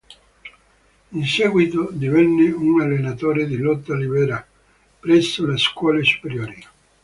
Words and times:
In 1.11 1.23
seguito 1.27 1.89
divenne 1.91 2.49
un 2.49 2.81
allenatore 2.81 3.45
di 3.45 3.57
lotta 3.57 3.95
libera 3.95 4.43
presso 4.99 5.45
le 5.45 5.57
scuole 5.59 6.03
superiori. 6.03 6.65